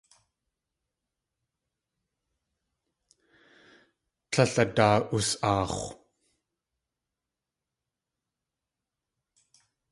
[4.31, 5.87] Tlél adaa.us.aax̲w.